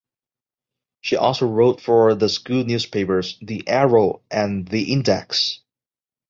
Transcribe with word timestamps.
She 1.01 1.15
also 1.15 1.45
wrote 1.45 1.79
for 1.79 2.15
the 2.15 2.27
school 2.27 2.63
newspapers 2.65 3.37
"The 3.39 3.67
Arrow" 3.67 4.23
and 4.31 4.67
"The 4.67 4.91
Index". 4.91 5.61